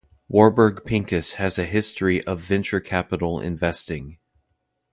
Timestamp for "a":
1.59-1.63